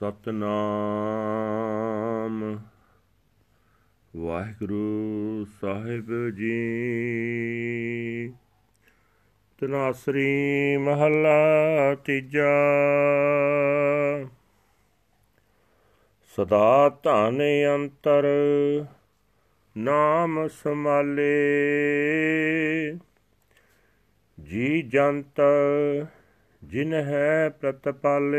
ਸਤਨਾਮ। 0.00 2.60
ਵਾਹਿਗੁਰੂ 4.16 5.46
ਸਾਹਿਬ 5.60 6.30
ਜੀ। 6.30 8.32
ਤਨਾਸਰੀ 9.60 10.76
ਮਹੱਲਾ 10.76 11.94
ਤੀਜਾ। 11.94 12.48
ਸਦਾ 16.36 16.98
ਧਨ 17.02 17.42
ਅੰਤਰ 17.74 18.26
ਨਾਮ 19.76 20.48
ਸਮਾਲੇ 20.48 21.38
ਜੀ 24.42 24.82
ਜੰਤ 24.82 25.40
ਜਿਨ 26.64 26.94
ਹੈ 26.94 27.48
ਪ੍ਰਤਪਾਲੇ। 27.48 28.38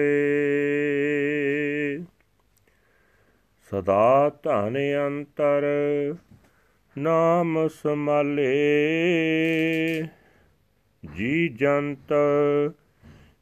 ਸਦਾ 3.71 4.31
ਧਨ 4.43 4.77
ਅੰਤਰ 5.07 5.63
ਨਾਮ 6.97 7.67
ਸਮਾਲੇ। 7.67 8.51
ਜੀ 11.15 11.49
ਜੰਤ 11.49 12.13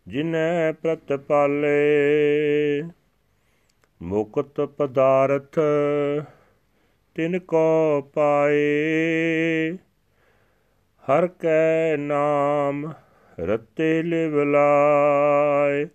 ਜਿਨੈ 0.07 0.71
ਪ੍ਰਤਪਾਲੇ। 0.71 1.69
ਮੁਕਤ 4.01 4.61
ਪਦਾਰਥ 4.61 5.59
ਤਿਨ 7.15 7.39
ਕੋ 7.39 8.01
ਪਾਏ। 8.13 9.71
ਹਰ 11.01 11.27
ਕੈ 11.27 11.97
ਨਾਮ 11.97 12.93
ਰਤੇ 13.39 14.03
ਲਿਵਲਾਏ 14.03 15.87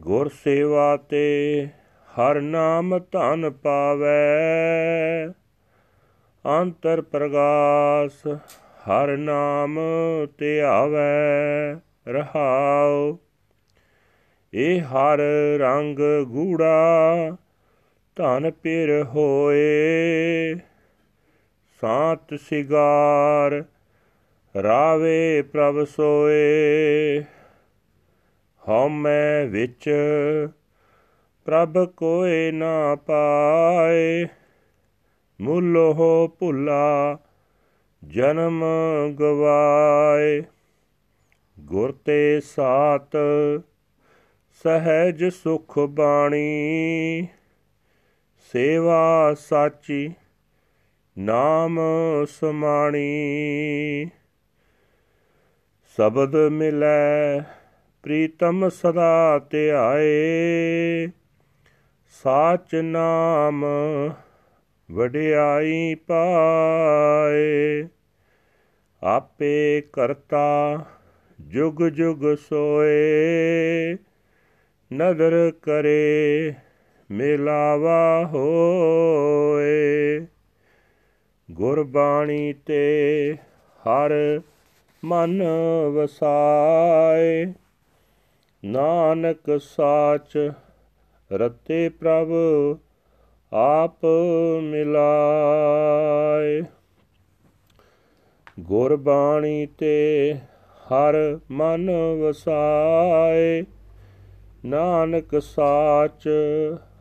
ਗੁਰ 0.00 0.28
ਸੇਵਾ 0.28 0.96
ਤੇ 0.96 1.68
ਹਰ 2.08 2.40
ਨਾਮ 2.40 2.98
ਧਨ 2.98 3.50
ਪਾਵੇ। 3.50 5.32
ਅੰਤਰ 6.60 7.02
ਪ੍ਰਗਾਸ 7.02 8.26
ਹਰ 8.58 9.16
ਨਾਮ 9.16 9.78
ਤੇ 10.38 10.60
ਆਵੇ 10.60 11.80
ਰਹਾਉ। 12.08 13.16
ਇਹ 14.54 14.80
ਹਰ 14.80 15.20
ਰੰਗ 15.58 15.98
ਗੂੜਾ 16.24 17.14
ਧਨ 18.16 18.50
ਪਿਰ 18.50 19.04
ਹੋਏ। 19.04 20.54
ਸਾਤ 21.80 22.34
ਸਿਗਾਰ 22.34 23.64
ਰਾਵੇ 24.62 25.42
ਪ੍ਰਭ 25.42 25.84
ਸੋਏ, 25.84 27.24
ਹਉਮੈ 28.68 29.46
ਵਿੱਚ 29.46 29.90
ਪ੍ਰਭ 31.44 31.84
ਕੋਏ 31.84 32.50
ਨਾ 32.50 32.96
ਪਾਏ। 32.96 34.26
ਮੁੱਲੋ 35.40 36.28
ਭੁੱਲਾ 36.28 37.18
ਜਨਮ 38.04 38.64
ਗਵਾਏ। 39.20 40.42
ਗੁਰ 41.60 41.92
ਤੇ 41.92 42.40
ਸਾਤ 42.40 43.16
ਸਹਿਜ 44.62 45.24
ਸੁਖ 45.24 45.78
ਬਾਣੀ। 45.78 47.26
ਸੇਵਾ 48.52 49.34
ਸਾਚੀ 49.38 50.10
ਨਾਮ 51.18 51.80
ਸਮਾਣੀ। 52.26 54.10
ਸ਼ਬਦ 55.96 56.36
ਮਿਲੈ, 56.36 57.40
ਪ੍ਰੀਤਮ 58.02 58.68
ਸਦਾ 58.68 59.40
ਧਿਆਏ 59.50 61.08
ਸਾਚ 62.22 62.74
ਨਾਮ 62.74 63.64
ਵਡਿਆਈ 64.90 65.94
ਪਾਏ। 65.94 67.88
ਆਪੇ 69.02 69.82
ਕਰਤਾ 69.92 70.84
ਜੁਗ 71.40 71.88
ਜੁਗ 71.88 72.34
ਸੋਏ। 72.34 73.94
ਨਦਰ 74.94 75.52
ਕਰੇ 75.62 76.52
ਮਿਲਾਵਾ 77.10 78.26
ਹੋਏ। 78.26 80.20
ਗੁਰਬਾਣੀ 81.50 82.52
ਤੇ 82.52 83.36
ਹਰ 83.80 84.40
ਮਨ 85.04 85.42
ਵਸਾਏ। 85.94 87.52
ਨਾਨਕ 88.64 89.60
ਸਾਚ 89.60 90.52
ਰਤੇ 91.32 91.88
ਪ੍ਰਭ 91.88 92.28
ਆਪ 93.52 94.06
ਮਿਲਾਏ। 94.62 96.62
ਗੁਰਬਾਣੀ 98.60 99.66
ਤੇ 99.66 100.34
ਹਰ 100.86 101.38
ਮਨ 101.50 101.90
ਵਸਾਏ। 102.22 103.64
ਨਾਨਕ 104.64 105.42
ਸਾਚ 105.42 106.28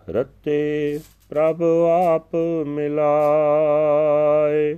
ਰਤੇ 0.09 0.99
ਪ੍ਰਭ 1.29 1.63
ਆਪ 2.09 2.35
ਮਿਲਾਏ। 2.66 4.77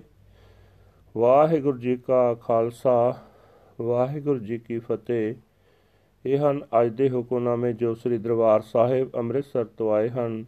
ਵਾਹਿਗੁਰੂ 1.17 1.77
ਜੀ 1.77 1.97
ਕਾ 1.97 2.33
ਖਾਲਸਾ, 2.33 3.13
ਵਾਹਿਗੁਰੂ 3.81 4.39
ਜੀ 4.39 4.57
ਕੀ 4.57 4.79
ਫਤਿਹ। 4.79 5.35
ਇਹ 6.25 6.37
ਹਨ 6.37 6.65
ਅੱਜ 6.81 6.89
ਦੇ 6.89 7.09
ਹੁਕਮਨਾਮੇ 7.09 7.73
ਜੋ 7.73 7.93
ਸ੍ਰੀ 7.93 8.17
ਦਰਬਾਰ 8.17 8.61
ਸਾਹਿਬ 8.61 9.09
ਅੰਮ੍ਰਿਤਸਰ 9.15 9.65
ਤੋਂ 9.65 9.93
ਆਏ 9.93 10.09
ਹਨ। 10.09 10.45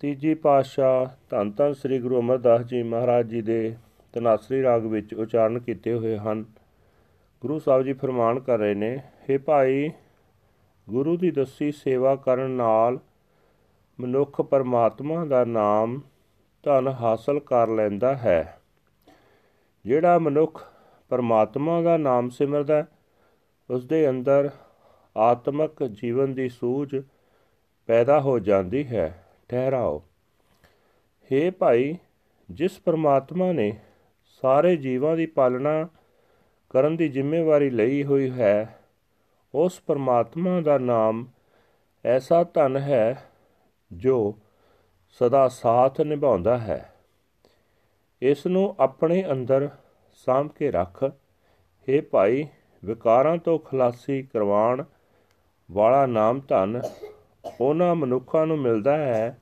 ਤੀਜੀ 0.00 0.34
ਪਾਤਸ਼ਾਹ 0.34 1.06
ਧੰਨ 1.30 1.50
ਧੰਨ 1.50 1.72
ਸ੍ਰੀ 1.72 1.98
ਗੁਰੂ 1.98 2.20
ਅਮਰਦਾਸ 2.20 2.60
ਜੀ 2.60 2.82
ਮਹਾਰਾਜ 2.82 3.26
ਜੀ 3.26 3.42
ਦੇ 3.42 3.76
ਤਨਾਸਰੀ 4.12 4.62
ਰਾਗ 4.62 4.86
ਵਿੱਚ 4.86 5.14
ਉਚਾਰਨ 5.14 5.58
ਕੀਤੇ 5.58 5.94
ਹੋਏ 5.94 6.16
ਹਨ। 6.18 6.44
ਗੁਰੂ 7.40 7.58
ਸਾਹਿਬ 7.58 7.82
ਜੀ 7.82 7.92
ਫਰਮਾਨ 7.92 8.40
ਕਰ 8.40 8.58
ਰਹੇ 8.58 8.74
ਨੇ 8.74 8.96
हे 8.96 9.42
ਭਾਈ, 9.42 9.90
ਗੁਰੂ 10.90 11.16
ਦੀ 11.16 11.30
ਦੱਸੀ 11.30 11.72
ਸੇਵਾ 11.72 12.16
ਕਰਨ 12.16 12.50
ਨਾਲ 12.50 12.98
ਮਨੁੱਖ 14.00 14.40
ਪਰਮਾਤਮਾ 14.40 15.24
ਦਾ 15.24 15.44
ਨਾਮ 15.44 16.00
ਧਨ 16.62 16.88
ਹਾਸਲ 16.88 17.40
ਕਰ 17.40 17.68
ਲੈਂਦਾ 17.68 18.16
ਹੈ। 18.16 18.60
ਜਿਹੜਾ 19.84 20.18
ਮਨੁੱਖ 20.18 20.72
ਪਰਮਾਤਮਾ 21.08 21.82
ਦਾ 21.82 21.96
ਨਾਮ 21.96 22.28
ਸਿਮਰਦਾ 22.28 22.86
ਉਸ 23.70 23.86
ਦੇ 23.86 24.10
ਅੰਦਰ 24.10 24.50
ਆਤਮਿਕ 25.16 25.84
ਜੀਵਨ 25.84 26.34
ਦੀ 26.34 26.48
ਸੂਝ 26.48 27.02
ਪੈਦਾ 27.86 28.20
ਹੋ 28.20 28.38
ਜਾਂਦੀ 28.38 28.86
ਹੈ। 28.86 29.26
ਠਹਿਰਾਓ। 29.48 30.02
हे 31.30 31.52
ਭਾਈ, 31.52 31.98
ਜਿਸ 32.50 32.80
ਪਰਮਾਤਮਾ 32.80 33.52
ਨੇ 33.52 33.78
ਸਾਰੇ 34.42 34.76
ਜੀਵਾਂ 34.76 35.16
ਦੀ 35.16 35.26
ਪਾਲਣਾ 35.26 35.88
ਕਰਨ 36.70 36.96
ਦੀ 36.96 37.08
ਜ਼ਿੰਮੇਵਾਰੀ 37.08 37.70
ਲਈ 37.70 38.04
ਹੋਈ 38.04 38.30
ਹੈ, 38.30 38.80
ਉਸ 39.54 39.80
ਪਰਮਾਤਮਾ 39.80 40.60
ਦਾ 40.60 40.78
ਨਾਮ 40.78 41.26
ਐਸਾ 42.04 42.44
ਧਨ 42.44 42.76
ਹੈ 42.76 43.24
ਜੋ 43.92 44.38
ਸਦਾ 45.12 45.48
ਸਾਥ 45.48 46.00
ਨਿਭਾਉਂਦਾ 46.00 46.58
ਹੈ। 46.58 46.92
ਇਸ 48.22 48.46
ਨੂੰ 48.46 48.74
ਆਪਣੇ 48.80 49.24
ਅੰਦਰ 49.30 49.68
ਸਾਂਭ 50.12 50.48
ਕੇ 50.48 50.70
ਰੱਖ। 50.70 51.04
हे 51.88 52.02
ਭਾਈ, 52.10 52.46
ਵਿਕਾਰਾਂ 52.84 53.36
ਤੋਂ 53.36 53.58
ਖਲਾਸੀ 53.58 54.22
ਕਰਵਾਉਣ 54.22 54.84
ਵਾਲਾ 55.70 56.06
ਨਾਮ 56.06 56.40
ਧਨ 56.48 56.82
ਉਹਨਾਂ 57.60 57.94
ਮਨੁੱਖਾਂ 57.94 58.46
ਨੂੰ 58.46 58.58
ਮਿਲਦਾ 58.58 58.96
ਹੈ, 58.96 59.38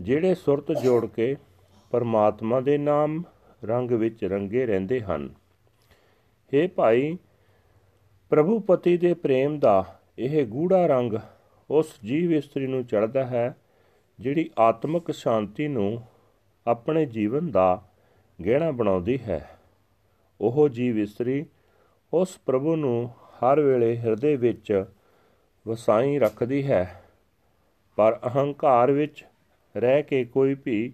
ਜਿਹੜੇ 0.00 0.34
ਸੁਰਤ 0.34 0.72
ਜੋੜ 0.72 1.06
ਕੇ 1.06 1.36
ਪਰਮਾਤਮਾ 1.90 2.60
ਦੇ 2.60 2.78
ਨਾਮ 2.78 3.22
ਰੰਗ 3.64 3.90
ਵਿੱਚ 3.90 4.24
ਰੰਗੇ 4.24 4.66
ਰਹਿੰਦੇ 4.66 5.00
ਹਨ। 5.00 5.34
हे 6.52 6.68
ਭਾਈ, 6.76 7.18
ਪ੍ਰਭੂ 8.30 8.60
ਪਤੀ 8.60 8.96
ਦੇ 8.96 9.14
ਪ੍ਰੇਮ 9.14 9.58
ਦਾ 9.58 9.84
ਇਹ 10.18 10.46
ਗੂੜਾ 10.46 10.86
ਰੰਗ 10.86 11.12
ਉਸ 11.70 11.98
ਜੀਵ 12.04 12.32
ਇਸਤਰੀ 12.32 12.66
ਨੂੰ 12.66 12.84
ਚੜਦਾ 12.84 13.24
ਹੈ 13.26 13.56
ਜਿਹੜੀ 14.22 14.50
ਆਤਮਿਕ 14.58 15.10
ਸ਼ਾਂਤੀ 15.10 15.68
ਨੂੰ 15.68 16.02
ਆਪਣੇ 16.66 17.06
ਜੀਵਨ 17.06 17.50
ਦਾ 17.50 17.88
ਗਹਿਣਾ 18.46 18.70
ਬਣਾਉਂਦੀ 18.70 19.18
ਹੈ, 19.18 19.58
ਉਹ 20.40 20.68
ਜੀਵ 20.68 20.98
ਇਸਤਰੀ 20.98 21.46
ਉਸ 22.12 22.38
ਪ੍ਰਭੂ 22.46 22.76
ਨੂੰ 22.76 23.08
ਹਰ 23.08 23.60
ਵੇਲੇ 23.60 23.98
ਹਿਰਦੇ 23.98 24.36
ਵਿੱਚ 24.36 24.84
ਵਸਾਈ 25.68 26.18
ਰੱਖਦੀ 26.18 26.66
ਹੈ। 26.66 27.02
ਪਰ 27.96 28.20
ਅਹੰਕਾਰ 28.26 28.92
ਵਿੱਚ 28.92 29.24
ਰਹਿ 29.76 30.02
ਕੇ 30.02 30.24
ਕੋਈ 30.24 30.56
ਵੀ 30.64 30.92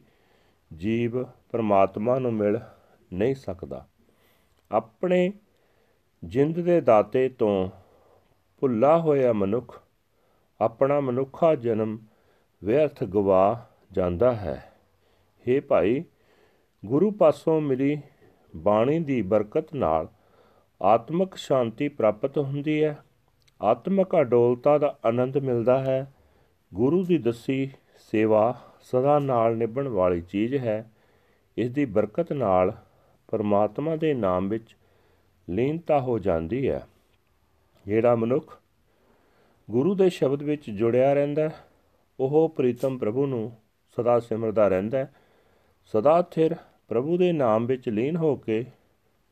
ਜੀਵ 0.76 1.22
ਪਰਮਾਤਮਾ 1.24 2.18
ਨੂੰ 2.18 2.32
ਮਿਲ 2.32 2.58
ਨਹੀਂ 3.12 3.34
ਸਕਦਾ। 3.34 3.88
ਆਪਣੇ 4.72 5.32
ਜਿੰਦ 6.24 6.60
ਦੇ 6.60 6.80
ਦਾਤੇ 6.80 7.28
ਤੋਂ 7.28 7.70
ਭੁੱਲਾ 8.60 8.98
ਹੋਇਆ 8.98 9.32
ਮਨੁੱਖ 9.32 9.82
ਆਪਣਾ 10.60 11.00
ਮਨੁੱਖਾ 11.00 11.54
ਜਨਮ 11.54 11.98
ਵਿਅਰਥ 12.64 13.04
ਗਵਾ 13.04 13.66
ਜਾਂਦਾ 13.92 14.32
ਹੈ। 14.32 14.72
हे 15.48 15.62
ਭਾਈ, 15.68 16.04
ਗੁਰੂ 16.84 17.10
ਪਾਸੋਂ 17.10 17.60
ਮਿਲੀ 17.60 18.00
ਬਾਣੀ 18.56 18.98
ਦੀ 18.98 19.22
ਬਰਕਤ 19.22 19.74
ਨਾਲ 19.74 20.08
ਆਤਮਿਕ 20.82 21.34
ਸ਼ਾਂਤੀ 21.34 21.88
ਪ੍ਰਾਪਤ 21.88 22.38
ਹੁੰਦੀ 22.38 22.84
ਹੈ। 22.84 22.98
ਆਤਮਿਕ 23.62 24.20
ਅਡੋਲਤਾ 24.20 24.78
ਦਾ 24.78 24.98
ਆਨੰਦ 25.04 25.38
ਮਿਲਦਾ 25.38 25.78
ਹੈ। 25.78 26.14
ਗੁਰੂ 26.74 27.04
ਦੀ 27.04 27.18
ਦੱਸੀ 27.18 27.70
ਸੇਵਾ 28.10 28.60
ਸਦਾ 28.80 29.18
ਨਾਲ 29.18 29.56
ਨਿਭਣ 29.56 29.88
ਵਾਲੀ 29.88 30.20
ਚੀਜ਼ 30.20 30.54
ਹੈ। 30.54 30.92
ਇਸ 31.56 31.70
ਦੀ 31.70 31.84
ਬਰਕਤ 31.84 32.32
ਨਾਲ 32.32 32.72
ਪਰਮਾਤਮਾ 33.28 33.96
ਦੇ 33.96 34.14
ਨਾਮ 34.14 34.48
ਵਿੱਚ 34.48 34.76
ਲੀਨਤਾ 35.50 36.00
ਹੋ 36.00 36.18
ਜਾਂਦੀ 36.18 36.68
ਹੈ। 36.68 36.86
ਜਿਹੜਾ 37.86 38.14
ਮਨੁੱਖ 38.14 38.60
ਗੁਰੂ 39.70 39.94
ਦੇ 39.94 40.10
ਸ਼ਬਦ 40.10 40.42
ਵਿੱਚ 40.42 40.70
ਜੁੜਿਆ 40.70 41.12
ਰਹਿੰਦਾ 41.12 41.50
ਉਹ 42.20 42.48
ਪ੍ਰੀਤਮ 42.48 42.98
ਪ੍ਰਭੂ 42.98 43.26
ਨੂੰ 43.26 43.52
ਸਦਾ 43.96 44.20
ਸਿਮਰਦਾ 44.20 44.68
ਰਹਿੰਦਾ 44.68 45.06
ਸਦਾ 45.84 46.22
ਥਿਰ 46.22 46.56
ਪ੍ਰਭੂ 46.88 47.16
ਦੇ 47.18 47.32
ਨਾਮ 47.32 47.66
ਵਿੱਚ 47.66 47.88
ਲੀਨ 47.88 48.16
ਹੋ 48.16 48.36
ਕੇ 48.36 48.64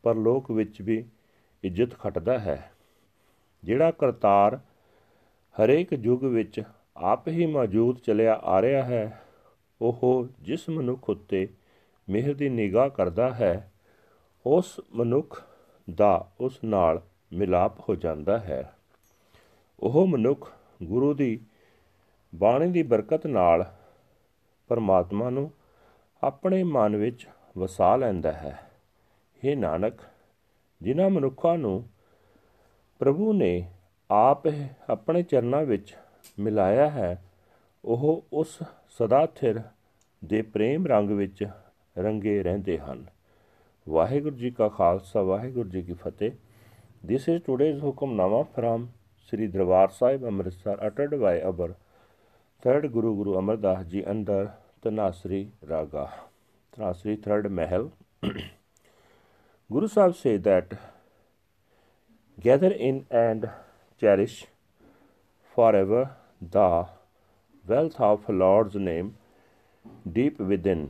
ਪਰਲੋਕ 0.03 0.51
ਵਿੱਚ 0.51 0.83
ਵੀ 0.83 1.05
ਇੱਜ਼ਤ 1.65 1.99
ਖਟਦਾ 1.99 2.39
ਹੈ। 2.39 2.73
ਜਿਹੜਾ 3.65 3.91
ਕਰਤਾਰ 3.91 4.61
ਹਰੇਕ 5.57 5.93
ਯੁੱਗ 5.93 6.25
ਵਿੱਚ 6.25 6.63
ਆਪ 6.97 7.29
ਹੀ 7.29 7.47
ਮੌਜੂਦ 7.47 7.99
ਚਲਿਆ 7.99 8.35
ਆ 8.35 8.63
ਰਿਹਾ 8.63 8.83
ਹੈ, 8.83 9.21
ਉਹ 9.81 10.29
ਜਿਸ 10.43 10.69
ਮਨੁੱਖ 10.69 11.11
ਉੱਤੇ 11.11 11.49
ਮਿਹਰ 12.09 12.35
ਦੀ 12.35 12.49
ਨਿਗਾਹ 12.49 12.91
ਕਰਦਾ 12.91 13.33
ਹੈ, 13.35 13.73
ਉਸ 14.47 14.81
ਮਨੁੱਖ 14.95 15.43
ਦਾ 15.95 16.31
ਉਸ 16.41 16.65
ਨਾਲ 16.65 17.03
ਮਿਲਾਪ 17.33 17.81
ਹੋ 17.81 17.95
ਜਾਂਦਾ 17.95 18.39
ਹੈ। 18.39 18.73
ਉਹ 19.81 20.07
ਮਨੁੱਖ 20.07 20.53
ਗੁਰੂ 20.83 21.15
ਦੀ 21.15 21.41
ਬਾਣੀ 22.35 22.71
ਦੀ 22.71 22.83
ਬਰਕਤ 22.83 23.27
ਨਾਲ 23.27 23.73
ਪਰਮਾਤਮਾ 24.69 25.31
ਨੂੰ 25.31 25.51
ਆਪਣੇ 26.23 26.63
ਮਨ 26.63 26.97
ਵਿੱਚ 26.97 27.29
ਵਸਾ 27.59 27.97
ਲੈਂਦਾ 27.97 28.33
ਹੈ। 28.33 28.59
ਇਹ 29.45 29.57
ਨਾਨਕ, 29.57 29.95
ਜਿਨ੍ਹਾਂ 30.83 31.11
ਮਨੁੱਖਾਂ 31.11 31.59
ਨੂੰ 31.59 31.89
ਪ੍ਰਭੂ 32.99 33.33
ਨੇ 33.33 33.71
ਆਪ 34.11 34.43
ਆਪਣੇ 34.91 35.23
ਚਰਨਾਂ 35.23 35.63
ਵਿੱਚ 35.63 35.97
ਮਿਲਾਇਆ 36.39 36.91
ਹੈ, 36.91 37.25
ਉਹ 37.85 38.25
ਉਸ 38.33 38.59
ਸਦਾ 38.89 39.27
ਥਿਰ 39.27 39.61
ਦੇ 40.25 40.43
ਪ੍ਰੇਮ 40.43 40.87
ਰੰਗ 40.87 41.11
ਵਿੱਚ 41.11 41.49
ਰੰਗੇ 41.99 42.43
ਰਹਿੰਦੇ 42.43 42.79
ਹਨ। 42.79 43.07
ਵਾਹਿਗੁਰੂ 43.89 44.37
ਜੀ 44.37 44.51
ਕਾ 44.51 44.69
ਖਾਲਸਾ, 44.69 45.23
ਵਾਹਿਗੁਰੂ 45.23 45.69
ਜੀ 45.69 45.83
ਕੀ 45.83 45.93
ਫਤਿਹ। 45.93 46.31
This 47.09 47.29
is 47.29 47.43
today's 47.43 47.83
Hukamnama 47.83 48.43
from 48.43 48.87
Shri 49.27 49.47
Darbar 49.47 49.89
Sahib 49.89 50.25
Amritsar 50.25 50.87
ਅਟਡ 50.87 51.15
by 51.15 51.43
our 51.43 51.75
third 52.67 52.87
guru 52.93 53.11
guru 53.15 53.33
Amardas 53.39 53.83
जी 53.87 54.01
अंदर 54.11 54.47
तनासरी 54.85 55.41
रागा 55.65 56.05
तनासरी 56.73 57.15
थर्ड 57.27 57.47
महल 57.59 57.85
गुरु 59.71 59.89
साहब 59.89 60.13
से 60.21 60.33
that 60.47 60.75
gather 62.39 62.73
in 62.89 62.99
and 63.13 63.47
cherish 64.03 64.35
forever 65.77 66.09
the 66.57 66.65
wealth 67.65 68.01
of 68.09 68.31
lord's 68.33 68.77
name 68.89 69.13
deep 70.13 70.41
within 70.67 70.85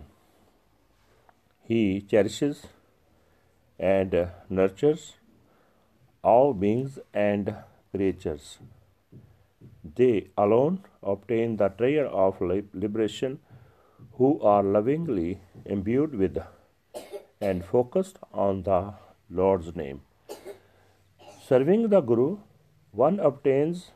he 1.69 1.83
cherish 2.11 2.43
and 3.79 4.15
nurtures 4.53 5.07
all 6.25 6.53
beings 6.57 6.99
and 7.17 7.51
creatures 7.53 8.59
They 9.97 10.29
alone 10.37 10.85
obtain 11.03 11.57
the 11.57 11.69
treasure 11.69 12.07
of 12.07 12.41
liberation 12.41 13.39
who 14.13 14.41
are 14.41 14.63
lovingly 14.63 15.41
imbued 15.65 16.15
with 16.15 16.39
and 17.41 17.65
focused 17.65 18.19
on 18.33 18.63
the 18.63 18.95
Lord's 19.31 19.75
name. 19.75 20.03
Serving 21.47 21.89
the 21.89 22.01
Guru, 22.01 22.39
one 22.91 23.21
obtains 23.21 23.91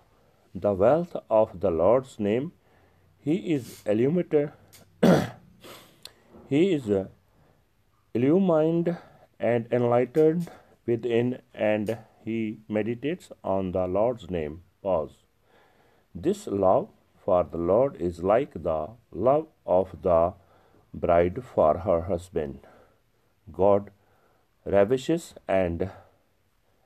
the 0.54 0.72
wealth 0.72 1.16
of 1.28 1.60
the 1.60 1.70
Lord's 1.70 2.18
name. 2.18 2.52
He 3.18 3.52
is 3.54 3.82
illuminated, 3.86 4.52
he 6.48 6.72
is 6.72 6.90
illumined 8.14 8.96
and 9.38 9.66
enlightened 9.70 10.50
within, 10.86 11.40
and 11.54 11.98
he 12.24 12.60
meditates 12.68 13.30
on 13.44 13.72
the 13.72 13.86
Lord's 13.86 14.30
name. 14.30 14.62
Pause. 14.82 15.29
This 16.14 16.46
love 16.46 16.88
for 17.24 17.44
the 17.44 17.58
Lord 17.58 17.96
is 17.96 18.22
like 18.22 18.52
the 18.54 18.88
love 19.12 19.46
of 19.64 20.02
the 20.02 20.34
bride 20.92 21.44
for 21.44 21.78
her 21.78 22.02
husband. 22.02 22.66
God 23.52 23.90
ravishes 24.64 25.34
and 25.46 25.90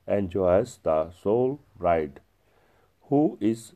enjoys 0.06 0.78
the 0.82 1.10
soul 1.10 1.60
bride, 1.78 2.20
who 3.08 3.38
is 3.40 3.72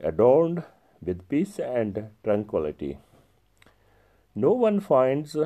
adorned 0.00 0.62
with 1.04 1.28
peace 1.28 1.58
and 1.58 2.10
tranquility. 2.22 2.98
No 4.34 4.52
one 4.52 4.78
finds 4.80 5.36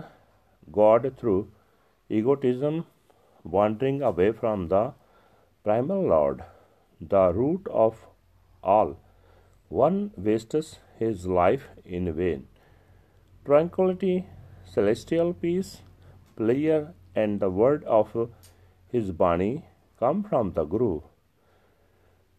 God 0.71 1.15
through 1.19 1.51
egotism, 2.11 2.87
wandering 3.43 4.03
away 4.03 4.33
from 4.33 4.69
the 4.69 4.93
primal 5.65 6.07
Lord, 6.07 6.45
the 7.01 7.33
root 7.33 7.67
of 7.71 8.07
all. 8.63 8.97
One 9.69 10.13
wastes 10.17 10.79
his 10.99 11.27
life 11.27 11.69
in 11.85 12.13
vain. 12.13 12.47
Tranquility, 13.45 14.27
celestial 14.65 15.35
peace, 15.35 15.83
prayer 16.37 16.95
and 17.15 17.41
the 17.41 17.51
word 17.51 17.83
of 17.85 18.31
his 18.89 19.11
Bani 19.11 19.65
come 19.99 20.23
from 20.23 20.53
the 20.53 20.65
Guru. 20.65 21.01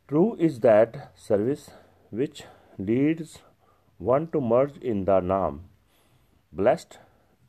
True 0.07 0.35
is 0.39 0.61
that 0.61 1.11
service 1.15 1.71
which 2.11 2.43
leads 2.77 3.39
one 3.97 4.27
to 4.31 4.39
merge 4.39 4.77
in 4.77 5.03
the 5.05 5.19
Naam. 5.19 5.59
Blessed 6.53 6.99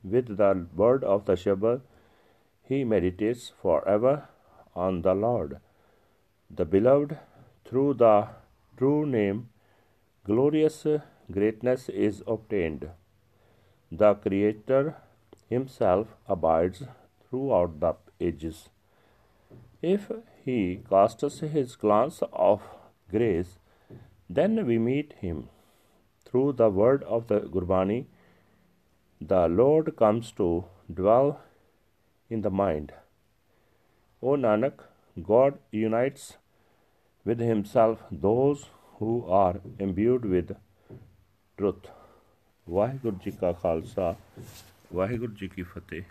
with 0.03 0.37
the 0.37 0.67
word 0.75 1.05
of 1.05 1.25
the 1.27 1.35
Shabad, 1.35 1.83
he 2.63 2.83
meditates 2.85 3.53
forever 3.63 4.29
on 4.75 5.03
the 5.03 5.15
Lord. 5.15 5.61
The 6.51 6.65
beloved, 6.65 7.19
through 7.65 7.95
the 7.95 8.29
true 8.77 9.07
name, 9.07 9.51
glorious 10.29 10.87
greatness 11.37 11.89
is 12.07 12.23
obtained. 12.27 12.89
The 13.91 14.15
Creator 14.15 14.97
himself 15.49 16.09
abides 16.35 16.83
throughout 17.25 17.81
the 17.81 17.95
ages. 18.21 18.69
If 19.81 20.11
he 20.45 20.83
casts 20.91 21.39
his 21.41 21.77
glance 21.77 22.23
of 22.33 22.63
grace, 23.11 23.59
then 24.29 24.67
we 24.67 24.79
meet 24.79 25.15
him. 25.21 25.49
Through 26.27 26.53
the 26.61 26.69
word 26.69 27.05
of 27.05 27.29
the 27.29 27.41
Gurbani, 27.41 28.01
the 29.21 29.49
Lord 29.49 29.97
comes 29.97 30.33
to 30.33 30.65
dwell 30.93 31.41
in 32.29 32.43
the 32.43 32.51
mind. 32.51 32.93
O 34.23 34.35
Nanak, 34.47 34.83
God 35.23 35.59
unites 35.71 36.37
with 37.25 37.41
himself 37.41 38.03
those 38.11 38.67
who 39.01 39.25
are 39.43 39.55
imbued 39.81 40.27
with 40.35 40.53
truth. 41.59 41.89
Waheguru 42.71 43.17
ji 43.25 43.31
ਕਾ 43.31 43.53
ਖਾਲਸਾ 43.53 44.15
ਵਾਹਿਗੁਰੂ 44.95 45.33
ਜੀ 45.33 45.49
ਕੀ 45.49 45.63
ਫਤਿਹ 45.63 46.03